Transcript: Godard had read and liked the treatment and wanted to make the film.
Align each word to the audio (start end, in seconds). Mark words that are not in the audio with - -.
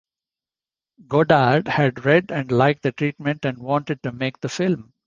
Godard 1.07 1.67
had 1.67 2.05
read 2.05 2.31
and 2.31 2.51
liked 2.51 2.81
the 2.81 2.91
treatment 2.91 3.45
and 3.45 3.59
wanted 3.59 4.01
to 4.01 4.11
make 4.11 4.39
the 4.39 4.49
film. 4.49 4.93